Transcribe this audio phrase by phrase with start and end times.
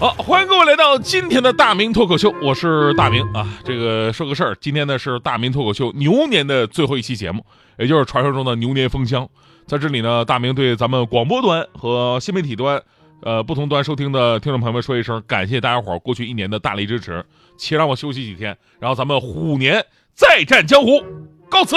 [0.00, 3.46] 好，欢迎各位来到今天的大明脱口秀，我是大明啊。
[3.62, 7.44] 这个说个事儿，今天呢是大明脱口秀牛年的最后一期节目，
[7.78, 9.28] 也就是传说中的牛年封箱。
[9.66, 12.82] 在这里呢，大明对咱们广播端和新媒体端，
[13.20, 17.22] 呃，不同端收听的听众朋友们说一声感谢大家伙儿过去一年的大力支持，
[17.58, 21.04] 且让我休息几天，然后咱们虎年再战江湖，
[21.50, 21.76] 告辞。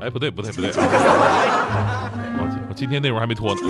[0.00, 0.70] 哎，不对不对不对，
[2.82, 3.60] 今天内容还没脱呢，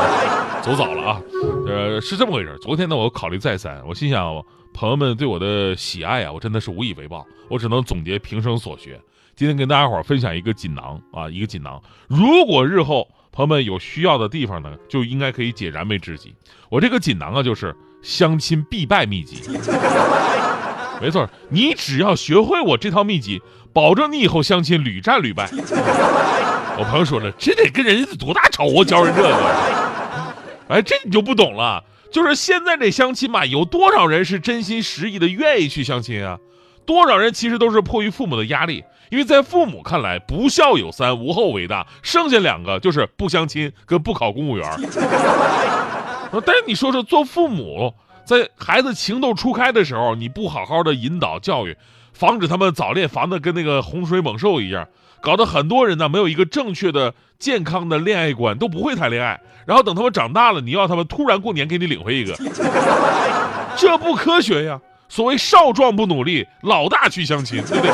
[0.64, 1.20] 走早了啊。
[1.66, 2.56] 呃，是这么回事。
[2.62, 4.42] 昨天呢，我考虑再三，我心想，
[4.72, 8.98] 朋友们对我的喜爱啊，我真的是无以为报，我只能总结平生所学。
[9.34, 11.78] 今天跟大家伙儿分享一个锦囊啊，一个锦囊。
[12.08, 16.34] 如果日后朋友们有需要的地方呢，就应该可以解燃眉之急。
[16.70, 19.42] 我这个锦囊啊，就是相亲必败秘籍。
[21.00, 25.48] 没错，你只要学会我这套秘籍，保证你以后相亲屡战屡败。
[26.78, 29.34] 我朋友说了，这得跟人家多大仇啊，教人这个。
[30.68, 31.82] 哎，这你就不懂了。
[32.10, 36.38] 就是现在这相亲嘛，有多少人是真心实意的愿意去相亲啊？
[36.86, 44.66] 多少人其实都是迫于父母的压力，因为在父母看来，不孝有三，无后为大，剩下两个就是不相亲跟不考公务员。
[46.44, 47.94] 但是你说说，做父母
[48.26, 51.76] 在孩子情窦初开的时候，你不好好的引导教育，
[52.12, 54.88] 防止他们早恋防的跟那个洪水猛兽一样，
[55.22, 59.40] 搞得很多人呢没有一个正确的、健康的恋爱观，都不会谈恋爱。
[59.64, 62.34] 然后等他们长大了，你要他们突然过年给你领回一个，
[63.78, 64.80] 这不科学呀！
[65.08, 67.92] 所谓少壮不努力，老大去相亲，对不对？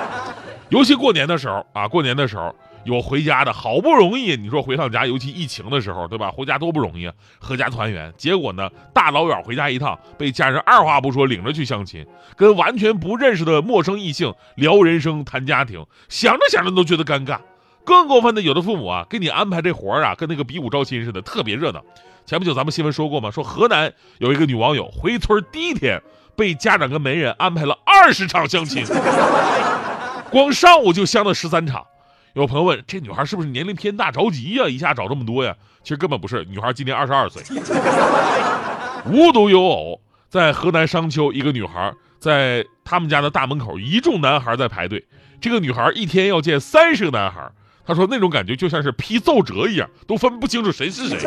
[0.68, 2.54] 尤其过年的时候啊，过年的时候
[2.86, 6.30] 有回家的，好不容易你说回趟家，尤其疫情的时候，对吧？
[6.30, 8.12] 回家多不容易啊，阖家团圆。
[8.16, 17.38] 结果呢，大老远回家一趟，被家人二话不说领着去相亲，跟完全不认识的陌生异性聊人生、谈家庭，想着想着都觉得尴尬。
[17.84, 21.82] 更过分的，有的父母啊，给你安排这活儿啊，跟那个比武招亲似的，特别热闹。
[22.24, 23.30] 前不久咱们新闻说过吗？
[23.32, 26.00] 说河南有一个女网友回村第一天，
[26.36, 28.84] 被家长跟媒人安排了二十场相亲，
[30.30, 31.84] 光上午就相了十三场。
[32.36, 34.68] 有朋友问，这女孩是不是年龄偏大着急呀？
[34.68, 35.56] 一下找这么多呀？
[35.82, 37.42] 其实根本不是，女孩今年二十二岁。
[39.06, 39.98] 无独有偶，
[40.28, 45.02] 在河南商丘，一个女孩在他们家的大门口，一众男孩在排队。
[45.40, 47.50] 这个女孩一天要见三十个男孩。
[47.86, 51.18] 她说那种感觉就像是批奏折一样，都分不清楚谁是谁。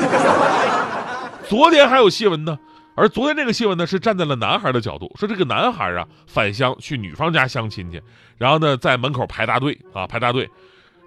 [1.47, 2.59] 昨天还有新闻呢，
[2.93, 7.99] 而昨天这个新闻呢是站在了男孩的角度，说这个男孩啊返乡去女方家相亲去，
[8.37, 10.47] 然后呢在门口排大队啊排大队，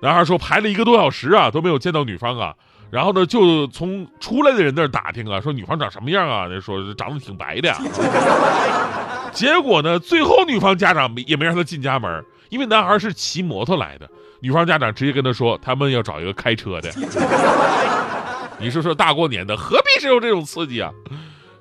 [0.03, 2.53] 男孩说排了一个多小时啊都没有见到女方啊，
[2.91, 6.49] 然后呢就从出来的人那儿打听啊，说女方长什么样啊？
[6.51, 7.79] 那说长得挺白的呀。
[9.33, 14.11] 结果呢最后女方家长也没让他进家门，因为男孩是骑摩托来的。
[14.41, 16.91] 女方家长直接跟他说，他们要找一个开车的。
[18.59, 20.91] 你说说，大过年的，何必只有这种刺激啊？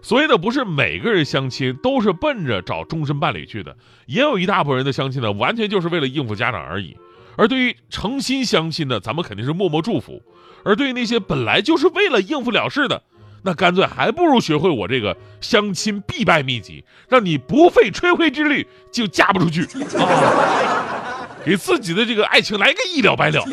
[0.02, 3.78] 所以呢，不是每个人相亲都是奔着找终身伴侣去的，
[4.08, 6.98] 也有一大部分人的相亲呢，完全就是为了应付家长而已。
[7.42, 10.22] 而对于诚心相亲的，咱们肯定是默默祝福；
[10.64, 13.02] 而对于那些本来就是为了应付了事的，
[13.42, 19.64] 那干脆还不如学会我这个相亲必败秘籍，让你不费吹灰之力就嫁不出去
[19.98, 21.28] 啊！
[21.44, 23.44] 给自己的这个爱情来个一了百了。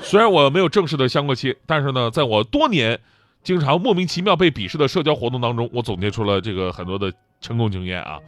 [0.00, 2.98] 虽然我没有正式的相过亲，但是呢，在我多年
[3.44, 7.12] 经常莫名其妙被鄙视的社交活动当中，我总结出了这个很多的
[7.42, 8.18] 成功经验啊。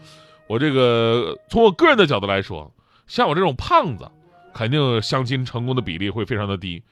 [0.46, 2.70] 我这个从我个人的角度来说，
[3.06, 4.10] 像我这种胖子，
[4.54, 6.82] 肯定相亲成功的比例会非常的低。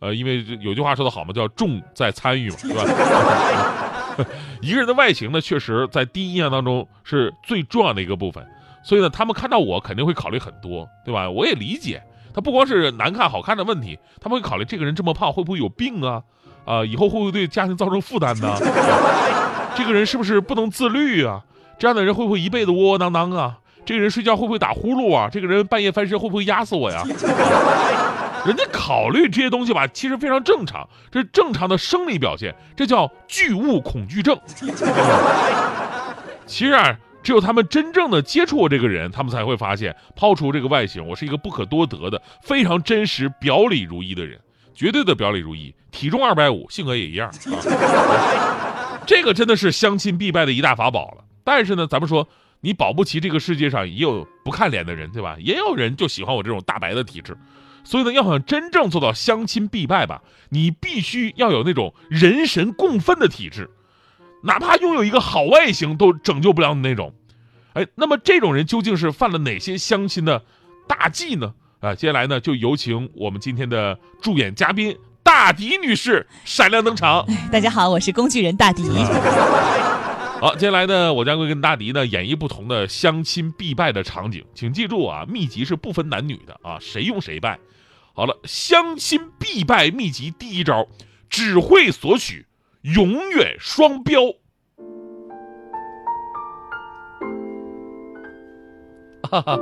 [0.00, 4.26] 呃，因为有句话说的好嘛，叫重在参与嘛，对吧？
[4.62, 8.46] 一个人的外形呢，确实在第一印象当中是最重要的一个部分。
[8.82, 11.28] 所以呢，他们看到我肯定会考虑很多，对吧？
[11.28, 12.02] 我也理解，
[12.34, 16.22] 他不光是难看好看的问题，他们会考虑这个人这么胖会不会有病啊？
[16.64, 18.56] 啊，以后会不会对家庭造成负担呢？
[19.76, 21.44] 这个人是不是不能自律啊？
[21.78, 23.59] 这样的人会不会一辈子窝窝囊囊啊？
[23.84, 25.28] 这个人睡觉会不会打呼噜啊？
[25.30, 27.02] 这个人半夜翻身会不会压死我呀？
[28.46, 34.38] 人家考虑这些东西吧，其实非常正常，这是正常的生理表现，这叫巨物恐惧症。
[36.46, 36.96] 其实啊。
[37.22, 44.40] 只有他们真正的接触过这个人，他们才会发现，抛除这个外形，我是一个不可多得的、非常真实、表里如一的人，
[44.74, 45.74] 绝对的表里如一。
[45.90, 47.34] 体重二百五，性格也一样啊。
[49.04, 51.24] 这个真的是相亲必败的一大法宝了。
[51.44, 52.26] 但是呢，咱们说，
[52.60, 55.36] 你保不齐这个世界上也有不看脸的人，对吧？
[55.38, 57.36] 也有人就喜欢我这种大白的体质。
[57.82, 63.70] 所以呢，要想真正做到相亲必败吧，你必须要有那种人神共愤的体质，
[64.42, 67.14] 哪怕拥有一个好外形都拯救不了你那种。
[67.72, 70.42] 哎，那么这种人究竟是犯了哪些相亲的
[70.86, 71.54] 大忌呢？
[71.80, 77.26] 啊，接下来呢，就有请我们今天的助演嘉宾大迪女士闪亮登场。
[77.50, 78.82] 大家好，我是工具人大迪。
[80.40, 87.58] 好，接下来呢，我将会跟大迪呢演绎不同的相亲必败的场景，请记住啊，秘籍是不分男女的啊，谁用谁败。
[88.14, 90.88] 好了，相亲必败秘籍第一招，
[91.28, 92.46] 只会索取，
[92.80, 94.22] 永远双标。
[99.30, 99.58] 哈哈，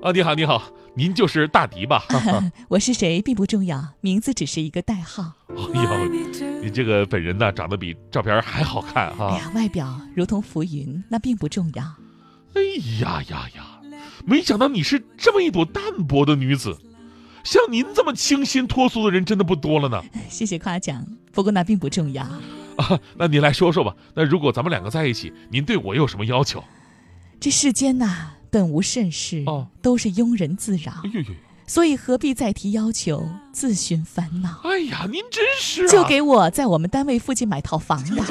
[0.00, 0.62] 啊，你好，你好，
[0.94, 2.04] 您就是大迪吧？
[2.68, 5.32] 我是谁并不重要，名字只是一个代号。
[5.48, 6.08] 哎呦，
[6.62, 9.30] 你这个本人呢，长得比照片还好看哈。
[9.32, 11.82] 哎呀，外表如同浮云，那并不重要。
[12.54, 12.62] 哎
[13.00, 13.80] 呀呀呀，
[14.24, 16.78] 没想到你是这么一朵淡泊的女子，
[17.42, 20.00] 像您这么清新脱俗的人真的不多了呢。
[20.30, 22.22] 谢谢夸奖，不过那并不重要。
[22.22, 23.92] 啊，那你来说说吧。
[24.14, 26.62] 那如果咱们两个在一起，您对我有什么要求？
[27.40, 28.34] 这世间呐。
[28.50, 29.44] 本无甚事，
[29.82, 30.92] 都是庸人自扰。
[31.04, 31.26] 哎呦呦！
[31.66, 34.60] 所以何必再提要求，自寻烦恼？
[34.64, 35.86] 哎呀，您真是……
[35.86, 38.24] 就给我在我们单位附近买套房吧，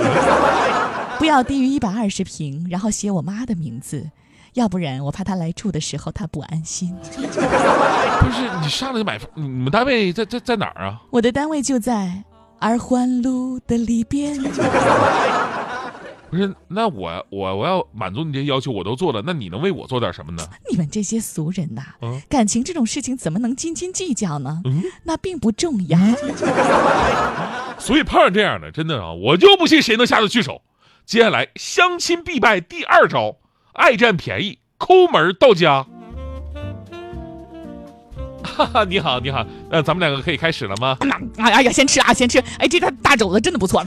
[1.19, 4.09] 不要低于一百二十平，然后写我妈的名字，
[4.53, 6.95] 要不然我怕她来住的时候她不安心。
[7.15, 9.29] 不是你上来就买房？
[9.35, 10.99] 你们单位在在在哪儿啊？
[11.11, 12.23] 我的单位就在
[12.59, 14.35] 二环路的里边。
[16.37, 20.47] 不是，那我我我要满足你这些要求，我都做了，那你能为我做点什么呢？
[20.69, 21.81] 你们这些俗人呐，
[22.29, 24.61] 感情这种事情怎么能斤斤计较呢？
[24.65, 25.97] 嗯， 那并不重要。
[27.79, 30.61] 所以碰上这样的，真的啊，我就不信谁能下得去手。
[31.05, 33.37] 接下来相亲必败第二招，
[33.73, 35.87] 爱占便宜，抠门到家。
[38.57, 40.97] 哈哈，你好，你好，呃，咱们两个可以开始了吗？
[41.37, 42.43] 哎呀呀，先吃啊，先吃！
[42.57, 43.85] 哎，这个大肘子真的不错。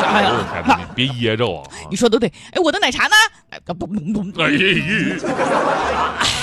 [0.00, 1.64] 哎呀，别噎着啊！
[1.90, 2.32] 你说的对。
[2.52, 3.14] 哎，我的奶茶呢？
[3.50, 4.50] 哎，不不不，哎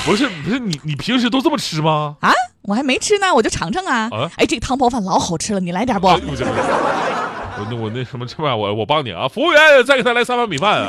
[0.05, 2.17] 不是不是，你你平时都这么吃吗？
[2.19, 2.33] 啊，
[2.63, 4.09] 我还没吃呢，我就尝尝啊。
[4.35, 6.07] 哎，这个汤包饭老好吃了，你来点不？
[6.07, 6.19] 我
[7.69, 10.87] 那我那什么吃饭，我我帮你啊，服务员再给他来三碗米饭啊。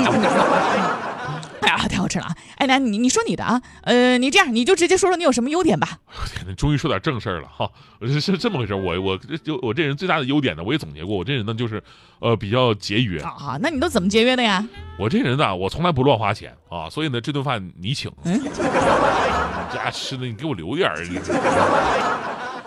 [1.65, 2.37] 哎呀，太好吃了啊！
[2.57, 5.99] 哎，那你你说你的啊，呃，你这样你就直接说说你有什么优点吧。
[6.31, 7.71] 天哪，终于说点正事儿了哈！
[8.03, 11.83] 是是这么回事，我我就我这人最大的优点呢，我也总结过，我这人呢就是，
[12.19, 13.59] 呃，比较节约啊。
[13.61, 14.63] 那你都怎么节约的呀？
[14.99, 18.39] 我这人呢，我从来不乱花钱啊，所以呢，这顿饭你请，嗯，
[19.73, 20.97] 家吃的你给我留点儿，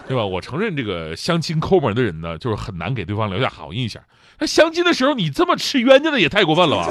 [0.08, 0.26] 对吧？
[0.26, 4.02] 我承认这个相亲抠门的人呢，就是很难给对方留下好印象。
[4.40, 6.88] 那相亲的时候你这么吃冤家的也太过分了吧？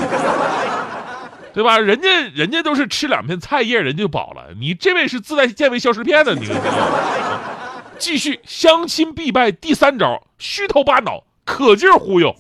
[1.56, 1.78] 对吧？
[1.78, 4.48] 人家人家都是吃两片菜叶，人就饱了。
[4.60, 6.46] 你这位是自带健胃消食片的，你
[7.98, 12.36] 继续相亲必败第三招：虚头巴脑，可劲儿忽悠。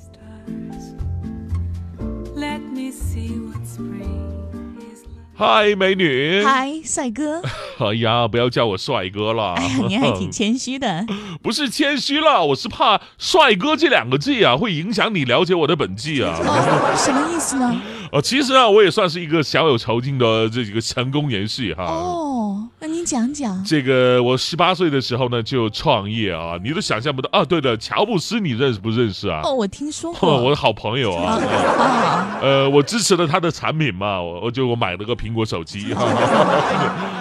[5.38, 6.42] 嗨，美女！
[6.42, 7.42] 嗨，帅哥！
[7.80, 9.54] 哎呀，不要叫我帅哥了。
[9.54, 11.06] 哎呀，你还挺谦虚的。
[11.42, 16.36] 不是谦虚了，我是怕“帅哥”这两个字啊，会影响你了解我的本纪啊。
[16.96, 17.80] 什么意思呢？
[18.12, 21.84] 哦，其实啊，我也算是一个小有成绩的这几个成功人士哈。
[21.84, 22.35] 哦，
[22.86, 23.64] 那您讲讲。
[23.64, 27.44] 这个我十八岁的时候呢就创业啊，你都想象不到啊。
[27.44, 29.40] 对的，乔布斯你认识不认识啊？
[29.42, 30.40] 哦，我听说过。
[30.40, 31.32] 我的好朋友啊。
[31.32, 32.38] 啊。
[32.40, 35.92] 呃，我支持了他的产品嘛，我我就我买了个苹果手机。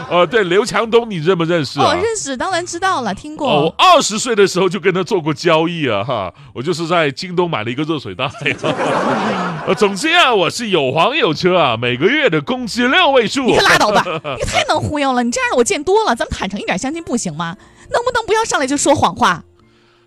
[0.07, 1.79] 呃， 对，刘强东你认不认识？
[1.79, 3.47] 哦，认识，当然知道了，听过。
[3.47, 8.29] 我二十岁的时候就跟他做过交易啊，哈，我就是在京东买了一个热水袋。
[9.65, 10.93] 呃，总之啊，我是有。
[10.93, 13.43] 房有车啊，每个月的工资六位数。
[13.45, 14.03] 你可拉倒吧，
[14.37, 15.23] 你太能忽悠了！
[15.23, 17.57] 你这样的我见多了，咱们坦诚一点相亲不行吗？
[17.91, 19.43] 能不能不要上来就说谎话？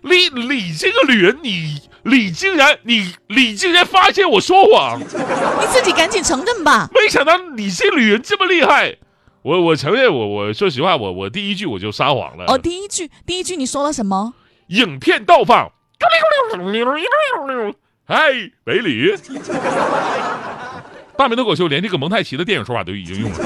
[0.01, 4.99] 你你这个女人，你你竟然你你竟然发现我说谎？
[4.99, 5.05] 你
[5.73, 6.89] 自己赶紧承认吧！
[6.93, 8.97] 没想到你这女人这么厉害，
[9.41, 12.45] 我我承认，我我说实话，我我第一句我就撒谎了。
[12.47, 14.33] 哦，第一句第一句你说了什么？
[14.67, 15.69] 影片倒放。
[18.05, 18.31] 嗨，
[18.63, 19.13] 美女。
[21.17, 23.37] 大明脱口秀连这个蒙太奇的电影说法都已经用了。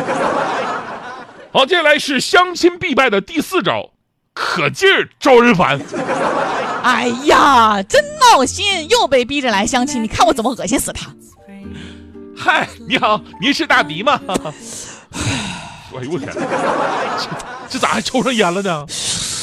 [1.53, 3.91] 好，接下来是相亲必败的第四招，
[4.33, 5.79] 可劲儿招人烦。
[6.81, 11.11] 哎呀，真闹心，又被逼着来相亲，你看我怎么恶心死他。
[12.35, 14.19] 嗨，你好，您是大迪吗？
[15.95, 17.29] 哎呦我天，这
[17.69, 18.85] 这咋还抽上烟了呢？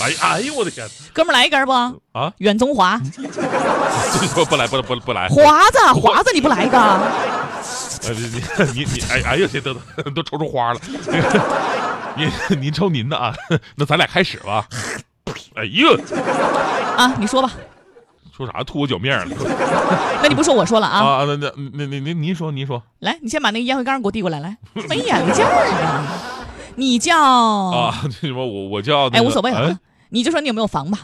[0.02, 1.72] 哎哎呦我的天，哥们来一根不？
[1.72, 3.00] 啊，远中华。
[4.34, 5.28] 不不来不不不来。
[5.28, 7.00] 华子华子你不来一个？
[8.12, 10.80] 呃，你你你，哎哎呦，这都都都抽出花了。
[12.16, 13.34] 您您抽您的啊，
[13.76, 14.66] 那咱俩开始吧。
[15.54, 15.96] 哎呦，
[16.96, 17.52] 啊，你说吧。
[18.36, 19.36] 说啥吐我脚面了？
[20.22, 20.98] 那你不说我说了啊？
[20.98, 24.56] 啊，那那那那那您说您说来，你先把那个烟灰缸给我递过来，来，
[24.88, 25.50] 没眼力劲儿
[25.84, 26.06] 啊！
[26.76, 28.00] 你叫啊？
[28.04, 29.52] 这什么我我叫哎，无所谓
[30.08, 31.00] 你就说你有没有房吧？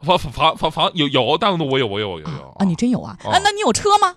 [0.00, 3.16] 房房房房房有有，但我有我有我有有啊，你真有啊？
[3.24, 4.14] 哦啊，那你有车吗？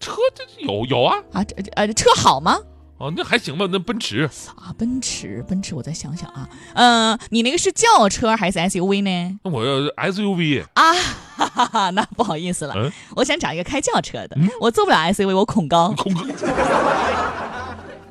[0.00, 2.58] 车这有有啊啊，这呃，车好吗？
[2.96, 9.38] 哦，那还行吧，那奔驰啊，奔驰，奔驰，我再想想啊，呃，你那个是轿车还是 SUV 呢？
[9.42, 10.94] 那我要 SUV 啊，
[11.36, 15.92] 哈哈哈，那不好意思了，嗯我想找一个开轿车的，嗯我坐不了 SUV，我恐高。
[15.98, 16.22] 恐高。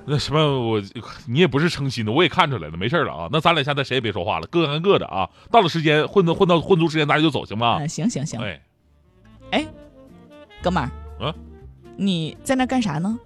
[0.05, 0.81] 那什么，我
[1.27, 3.29] 你也不是诚心的，我也看出来了，没事了啊。
[3.31, 5.29] 那咱俩现在谁也别说话了，各干各的啊。
[5.49, 7.87] 到了时间混到混到混足时间，咱俩就走，行吗嗯，？
[7.87, 8.61] 行行行，哎，
[9.51, 9.65] 哎，
[10.61, 10.91] 哥们儿，
[11.25, 11.33] 啊，
[11.95, 13.17] 你在那干啥呢？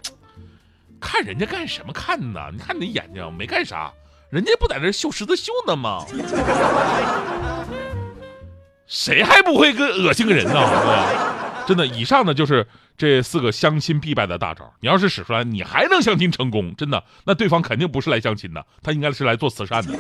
[0.99, 2.39] 看人家干什么看呢？
[2.51, 3.91] 你看你的眼睛没干啥，
[4.29, 6.03] 人家不在那绣十字绣呢吗？
[8.87, 10.53] 谁还不会跟恶心个人呢？
[11.67, 12.65] 真的，以上呢就是
[12.97, 14.73] 这四个相亲必败的大招。
[14.79, 19.93] 你要是使出来，你还能相亲成功，真的，那对方肯定不是来相亲的，他应该是来做慈善的。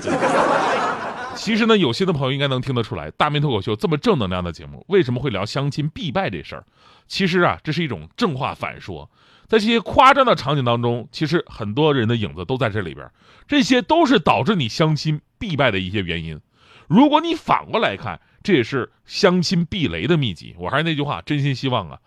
[1.37, 6.65] 其实呢，有心的朋友应该能听得出来，大明脱口秀这么正能量的节目，为什么会聊相亲必败这事儿？
[7.07, 9.09] 其实啊，这是一种正话反说。
[9.47, 13.09] 在这些夸张的场景当中，其实很多人的影子都在这里边，
[13.47, 16.41] 这些都是导致你相亲必败的一些原因。
[16.87, 20.53] 如果你反过来看，这也是相亲避雷的秘籍。
[20.57, 21.99] 我还是那句话，真心希望啊，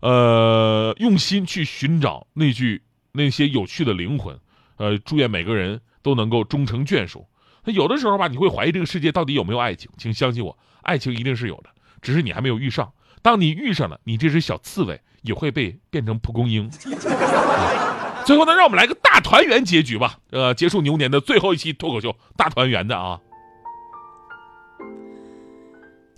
[0.00, 2.82] 呃，用心去寻找那句
[3.12, 4.36] 那些有趣的灵魂，
[4.78, 7.26] 呃，祝愿每个人都能够终成眷属。
[7.64, 12.92] 那有的时候吧，你会怀疑这个世界到底有没有爱情，请相信我，爱情一定是有的，只是你还没有遇上。
[13.22, 16.70] 当你遇上了，你这只小刺猬也会被变成蒲公英。
[18.24, 20.18] 最后呢，让我们来个大团圆结局吧。
[20.30, 23.20] 呃，结束牛年的最后一期脱口秀，大团圆的啊，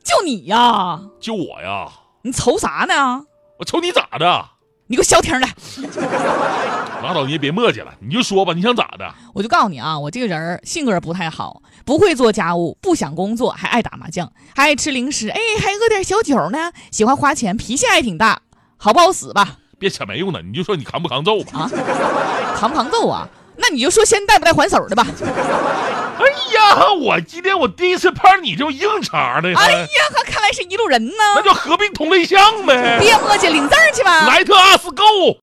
[0.05, 1.91] 就你呀，就我呀，
[2.23, 3.27] 你愁啥呢？
[3.59, 4.49] 我瞅你咋的？
[4.93, 5.49] 你给我消停来！
[7.03, 9.11] 拉倒，你也别磨叽了，你就说吧，你想咋的？
[9.33, 18.43] 我就告诉你啊，我这个人性格不太好，不会做家务，不想工作，还爱打麻将，还爱吃零食，哎，还喝点小酒呢，喜欢花钱，脾气还挺大，
[18.77, 19.57] 好不好使吧？
[19.79, 21.61] 别扯没用的，你就说你扛不扛揍吧。
[21.61, 21.71] 啊，
[22.55, 23.27] 扛不扛揍啊？
[23.57, 25.07] 那你就说先带不带还手的吧？
[26.21, 26.25] 哎
[26.73, 29.87] 呀，我今天我第一次碰上你这么硬茬的，哎呀，
[30.27, 31.15] 看来是一路人呢。
[31.37, 32.99] 那就合并同类项呗。
[33.01, 34.27] 别磨叽，领证去吧。
[34.27, 35.05] 莱特阿斯购。